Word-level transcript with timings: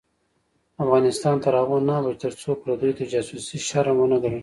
افغانستان 0.83 1.35
تر 1.43 1.53
هغو 1.61 1.77
نه 1.89 1.93
ابادیږي، 1.99 2.21
ترڅو 2.23 2.49
پردیو 2.61 2.97
ته 2.97 3.03
جاسوسي 3.13 3.57
شرم 3.67 3.97
ونه 3.99 4.17
ګڼل 4.23 4.33
شي. 4.39 4.39